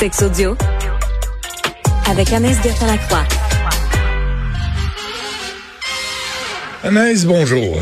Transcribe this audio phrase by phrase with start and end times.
[0.00, 0.56] Sex audio
[2.10, 3.22] avec Anaïs Gertin-Lacroix.
[6.82, 7.76] Anaïs, bonjour.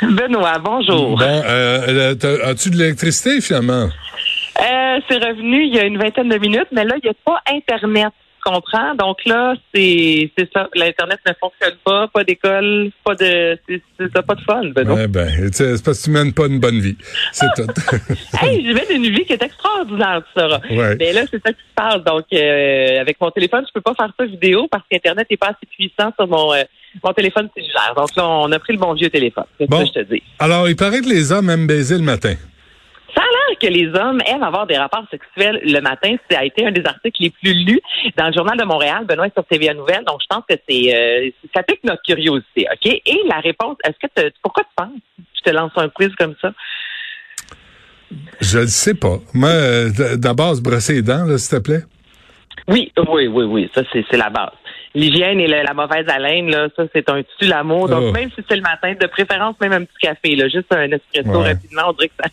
[0.00, 1.18] Benoît, bonjour.
[1.18, 2.14] Bon, euh,
[2.46, 3.90] as-tu de l'électricité finalement?
[3.90, 7.14] Euh, c'est revenu il y a une vingtaine de minutes, mais là, il n'y a
[7.22, 8.14] pas Internet
[8.48, 8.94] comprends.
[8.94, 10.68] Donc là, c'est ça.
[10.74, 14.62] L'internet ne fonctionne pas, pas d'école, pas de c'est pas de fun.
[14.74, 16.96] Ben, ouais, ben c'est parce que tu mènes pas une bonne vie.
[17.32, 17.66] C'est tout.
[18.42, 20.60] hey, je mène une vie qui est extraordinaire, tu sauras.
[20.70, 20.96] Ouais.
[20.98, 22.02] Mais là, c'est ça qui se passe.
[22.04, 25.48] Donc euh, avec mon téléphone, je peux pas faire ça vidéo parce qu'Internet n'est pas
[25.48, 26.62] assez puissant sur mon euh,
[27.02, 27.94] mon téléphone cellulaire.
[27.96, 29.44] Donc là, on a pris le bon vieux téléphone.
[29.58, 29.78] C'est bon.
[29.78, 30.22] ça que je te dis.
[30.38, 32.34] Alors, il paraît que les hommes aiment baiser le matin.
[33.60, 36.16] Que les hommes aiment avoir des rapports sexuels le matin.
[36.30, 37.80] Ça a été un des articles les plus lus
[38.16, 40.04] dans le Journal de Montréal, Benoît sur TVA Nouvelle.
[40.04, 42.86] Donc, je pense que c'est euh, ça pique notre curiosité, OK?
[42.86, 45.00] Et la réponse, est-ce que pourquoi tu penses?
[45.36, 46.52] Je te lance un quiz comme ça?
[48.40, 49.18] Je ne sais pas.
[49.34, 51.82] Moi, euh, d'abord, se brosser les dents, s'il te plaît.
[52.68, 53.70] Oui, oui, oui, oui.
[53.74, 54.52] Ça, c'est la base.
[54.94, 57.88] L'hygiène et la, mauvaise haleine, là, ça, c'est un tue l'amour.
[57.88, 58.12] Donc, oh.
[58.12, 61.40] même si c'est le matin, de préférence, même un petit café, là, juste un espresso
[61.40, 62.28] rapidement, on dirait que ça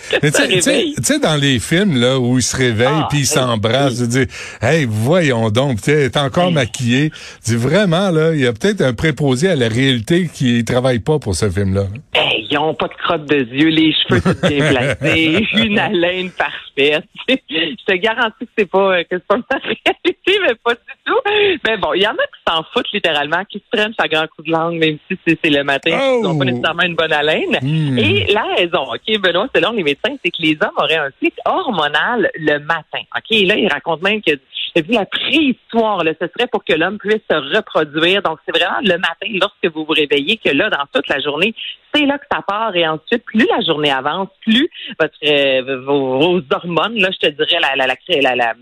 [0.22, 4.04] tu sais, dans les films là où ils se réveillent ah, puis ils s'embrassent, je
[4.04, 4.26] dis,
[4.60, 7.10] hey, voyons donc, tu es encore maquillé.
[7.44, 11.18] dis vraiment là, il y a peut-être un préposé à la réalité qui travaille pas
[11.18, 11.86] pour ce film-là.
[12.11, 12.11] Hey,
[12.52, 17.04] ils ont pas de crotte de yeux, les cheveux tout bien placés, une haleine parfaite.
[17.28, 21.20] je te garantis que c'est pas que c'est pas la réalité, mais pas du tout.
[21.66, 24.26] Mais bon, il y en a qui s'en foutent littéralement, qui se prennent sa grand
[24.28, 26.50] coup de langue, même si c'est le matin, ils n'ont pas oh!
[26.50, 27.58] nécessairement une bonne haleine.
[27.60, 27.98] Hmm.
[27.98, 31.34] Et la raison, ok, Benoît, là les médecins, c'est que les hommes auraient un pic
[31.44, 33.00] hormonal le matin.
[33.16, 33.30] OK?
[33.30, 34.32] Et là, il raconte même que
[34.80, 38.22] vu la préhistoire, là, ce serait pour que l'homme puisse se reproduire.
[38.22, 41.54] Donc, c'est vraiment le matin, lorsque vous vous réveillez, que là, dans toute la journée,
[41.94, 42.74] c'est là que ça part.
[42.76, 47.60] Et ensuite, plus la journée avance, plus votre euh, vos, hormones, là, je te dirais
[47.60, 48.54] la, la, la, la,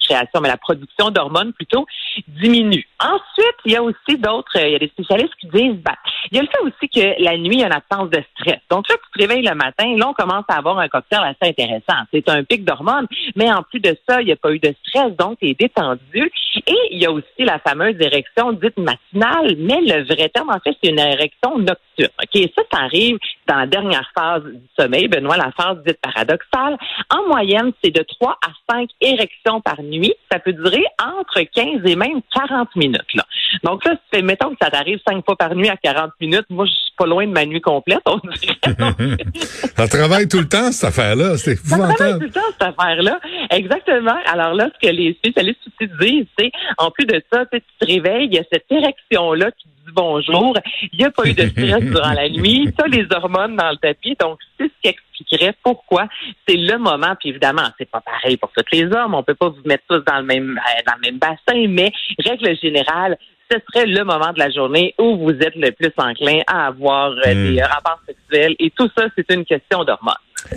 [0.00, 1.86] création, mais la production d'hormones plutôt
[2.28, 2.86] diminue.
[3.00, 5.94] Ensuite, il y a aussi d'autres, il y a des spécialistes qui disent, ben,
[6.30, 8.22] il y a le fait aussi que la nuit, il y a une absence de
[8.34, 8.60] stress.
[8.70, 11.50] Donc là, tu te réveilles le matin, là, on commence à avoir un cocktail assez
[11.50, 12.02] intéressant.
[12.12, 14.74] C'est un pic d'hormones, mais en plus de ça, il n'y a pas eu de
[14.86, 16.32] stress, donc tu es détendu.
[16.66, 20.60] Et il y a aussi la fameuse érection dite matinale, mais le vrai terme, en
[20.60, 22.10] fait, c'est une érection nocturne.
[22.56, 26.76] Ça, ça arrive dans la dernière phase du sommeil, Benoît, la phase dite paradoxale.
[27.10, 30.14] En moyenne, c'est de 3 à 5 érections par nuit.
[30.30, 33.14] Ça peut durer entre 15 et même 40 minutes.
[33.14, 33.24] Là.
[33.62, 36.46] Donc là, c'est, mettons que ça t'arrive 5 fois par nuit à 40 minutes.
[36.50, 39.16] Moi, je suis pas loin de ma nuit complète, on dirait.
[39.76, 41.36] ça travaille tout le temps, cette affaire-là.
[41.36, 43.20] C'est Ça travaille tout le temps, cette affaire-là.
[43.50, 44.16] Exactement.
[44.26, 47.86] Alors là, ce que les spécialistes aussi disent, c'est, en plus de ça, tu te
[47.86, 50.56] réveilles, il y a cette érection-là qui dit bonjour.
[50.92, 52.68] Il n'y a pas eu de stress durant la nuit.
[52.78, 54.16] Ça, les hormones dans le tapis.
[54.20, 56.08] Donc, c'est ce qui expliquerait pourquoi
[56.46, 57.14] c'est le moment.
[57.18, 59.14] Puis évidemment, c'est pas pareil pour tous les hommes.
[59.14, 61.92] On peut pas vous mettre tous dans le même, euh, dans le même bassin, mais
[62.24, 63.16] règle générale,
[63.50, 67.12] ce serait le moment de la journée où vous êtes le plus enclin à avoir
[67.12, 67.54] euh, hmm.
[67.54, 68.56] des rapports sexuels.
[68.58, 70.14] Et tout ça, c'est une question d'hormones.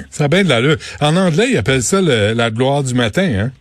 [0.09, 0.77] Ça a bien de l'allure.
[1.01, 3.51] En anglais, ils appellent ça la gloire du matin, hein?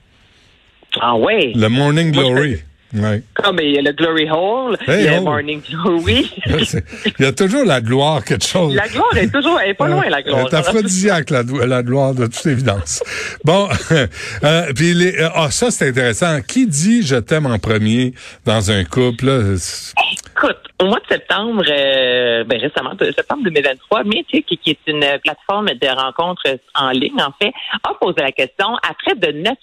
[1.01, 1.53] Ah oui.
[1.55, 2.59] Le morning glory.
[2.95, 3.23] Ouais.
[3.35, 6.31] Comme il y a le Glory Hole, il y a le Morning Glory.
[6.47, 8.75] il y a toujours la gloire, quelque chose.
[8.75, 10.47] La gloire est toujours, elle est pas loin, la gloire.
[10.49, 13.03] C'est aphrodisiaque, la, la gloire, de toute évidence.
[13.45, 13.69] bon,
[14.45, 16.41] euh, puis les, euh, ah, ça, c'est intéressant.
[16.41, 18.15] Qui dit je t'aime en premier
[18.47, 19.27] dans un couple?
[19.27, 19.57] Là?
[20.81, 25.89] Au mois de septembre, euh, ben récemment, septembre 2023, Mythic, qui est une plateforme de
[25.89, 27.53] rencontres en ligne, en fait,
[27.83, 29.57] a posé la question à près de 900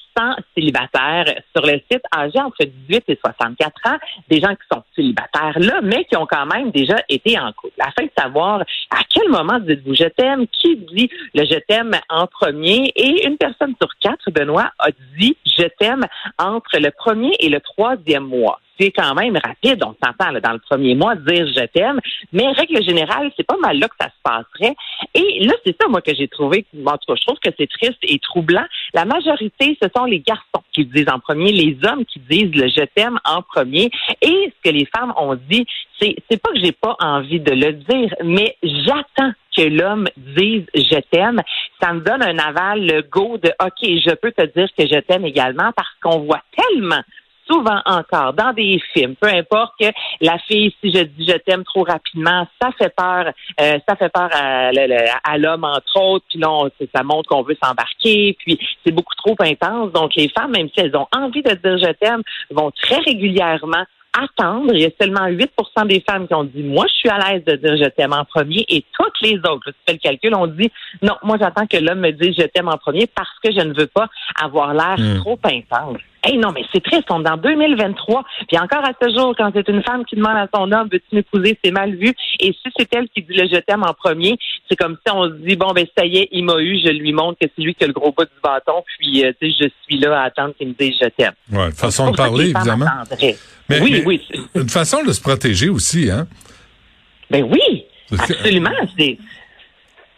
[0.53, 3.97] célibataires sur le site âgés entre 18 et 64 ans,
[4.29, 7.79] des gens qui sont célibataires là, mais qui ont quand même déjà été en couple.
[7.79, 12.27] Afin de savoir à quel moment dites-vous je t'aime, qui dit le je t'aime en
[12.27, 16.03] premier, et une personne sur quatre, Benoît, a dit je t'aime
[16.37, 20.59] entre le premier et le troisième mois c'est quand même rapide, on s'entend dans le
[20.59, 21.99] premier mois dire je t'aime,
[22.31, 24.75] mais règle générale, c'est pas mal là que ça se passerait.
[25.13, 27.69] Et là, c'est ça, moi, que j'ai trouvé, en tout cas, je trouve que c'est
[27.69, 28.65] triste et troublant.
[28.93, 32.67] La majorité, ce sont les garçons qui disent en premier, les hommes qui disent le
[32.67, 33.89] je t'aime en premier.
[34.21, 35.65] Et ce que les femmes ont dit,
[35.99, 40.65] c'est, c'est pas que j'ai pas envie de le dire, mais j'attends que l'homme dise
[40.73, 41.41] je t'aime.
[41.81, 44.99] ça me donne un aval, le go de OK, je peux te dire que je
[44.99, 47.01] t'aime également parce qu'on voit tellement
[47.49, 49.87] souvent encore dans des films, peu importe que
[50.21, 53.31] la fille, si je dis je t'aime trop rapidement, ça fait peur,
[53.61, 58.35] euh, ça fait peur à, l'homme entre autres, puis non, ça montre qu'on veut s'embarquer,
[58.39, 59.91] puis c'est beaucoup trop intense.
[59.91, 62.21] Donc les femmes, même si elles ont envie de dire je t'aime,
[62.51, 63.85] vont très régulièrement
[64.17, 64.73] attendre.
[64.73, 67.43] Il y a seulement 8% des femmes qui ont dit moi je suis à l'aise
[67.45, 70.47] de dire je t'aime en premier et toutes les autres, tu fais le calcul, ont
[70.47, 70.71] dit
[71.01, 73.73] non, moi j'attends que l'homme me dise je t'aime en premier parce que je ne
[73.73, 74.07] veux pas
[74.41, 75.17] avoir l'air hmm.
[75.19, 75.99] trop intense.
[76.27, 78.23] Hey, non, mais c'est triste, on est en 2023.
[78.47, 81.15] Puis encore à ce jour, quand c'est une femme qui demande à son homme, veux-tu
[81.15, 82.13] m'épouser, c'est mal vu.
[82.39, 84.35] Et si c'est elle qui dit le je t'aime en premier,
[84.67, 86.89] c'est comme si on se dit, bon, ben, ça y est, il m'a eu, je
[86.89, 89.51] lui montre que c'est lui qui a le gros bout du bâton, puis, euh, tu
[89.51, 91.33] sais, je suis là à attendre qu'il me dise je t'aime.
[91.51, 92.87] Ouais, façon de parler, évidemment.
[93.69, 94.21] Mais, oui, oui.
[94.55, 96.27] Une façon de se protéger aussi, hein?
[97.29, 98.71] Ben oui, absolument.
[98.97, 99.17] C'est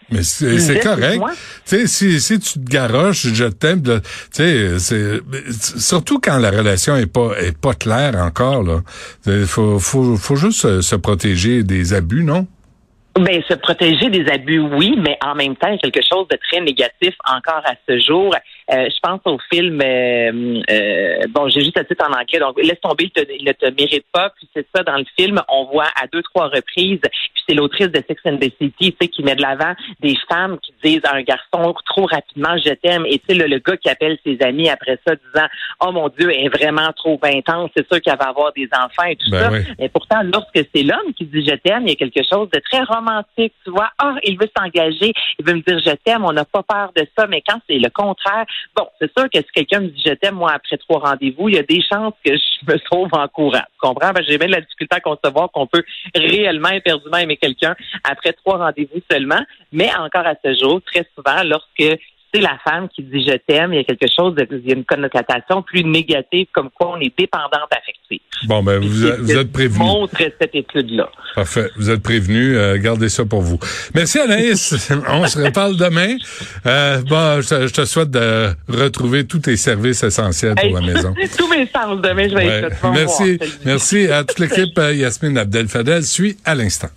[0.09, 1.21] mais c'est correct.
[1.65, 3.81] Tu si, si tu te garoches, je t'aime.
[3.83, 3.99] Tu
[4.31, 5.21] sais, c'est
[5.79, 8.81] surtout quand la relation est pas est pas claire encore là.
[9.45, 12.47] Faut faut faut juste se protéger des abus, non?
[13.19, 17.15] Ben, se protéger des abus, oui, mais en même temps, quelque chose de très négatif
[17.25, 18.35] encore à ce jour.
[18.71, 22.61] Euh, je pense au film, euh, euh, bon, j'ai juste le titre en anglais, donc
[22.61, 24.29] laisse tomber, il, ne te mérite pas.
[24.37, 26.99] Puis c'est ça dans le film, on voit à deux trois reprises.
[27.47, 30.57] C'est l'autrice de Sex and the City, tu sais, qui met de l'avant des femmes
[30.59, 33.05] qui disent à un garçon trop rapidement je t'aime.
[33.05, 35.47] Et tu sais le, gars qui appelle ses amis après ça, disant
[35.85, 37.71] oh mon Dieu, elle est vraiment trop intense.
[37.75, 39.71] C'est sûr qu'elle va avoir des enfants et tout ben ça.
[39.79, 42.59] Mais pourtant, lorsque c'est l'homme qui dit je t'aime, il y a quelque chose de
[42.59, 43.53] très romantique.
[43.63, 46.25] Tu vois, ah, oh, il veut s'engager, il veut me dire je t'aime.
[46.25, 47.27] On n'a pas peur de ça.
[47.27, 48.45] Mais quand c'est le contraire,
[48.75, 51.55] Bon, c'est sûr que si quelqu'un me dit je t'aime, moi, après trois rendez-vous, il
[51.55, 53.63] y a des chances que je me trouve en courant.
[53.73, 54.11] Tu comprends?
[54.27, 55.83] j'ai bien la difficulté à concevoir qu'on peut
[56.15, 59.41] réellement éperdument aimer quelqu'un après trois rendez-vous seulement.
[59.71, 61.99] Mais encore à ce jour, très souvent, lorsque
[62.33, 64.71] c'est la femme qui dit je t'aime, il y a quelque chose de, il y
[64.71, 68.19] a une connotation plus négative comme quoi on est dépendante affective.
[68.45, 69.79] Bon, ben, vous, vous êtes prévenu.
[69.79, 71.09] montre cette étude-là.
[71.35, 71.69] Parfait.
[71.75, 72.55] Vous êtes prévenu.
[72.55, 73.59] Euh, gardez ça pour vous.
[73.95, 74.91] Merci Anaïs.
[75.09, 76.17] on se reparle demain.
[76.65, 81.13] Euh, bon, je, te souhaite de retrouver tous tes services essentiels pour la maison.
[81.37, 83.39] tous mes sens demain, je vais être Merci.
[83.65, 84.77] Merci à toute l'équipe.
[84.77, 86.89] Yasmine Abdel-Fadel suit à l'instant.